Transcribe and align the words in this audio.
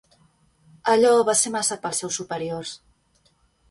Allò 0.93 1.13
va 1.29 1.37
ser 1.43 1.53
massa 1.59 1.79
pels 1.87 2.05
seus 2.05 2.21
superiors. 2.23 2.77